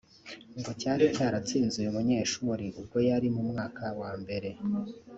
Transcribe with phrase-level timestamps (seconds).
[0.59, 4.49] ngo cyari cyaratsinze uyu munyeshuri ubwo yari mu mwaka wa mbere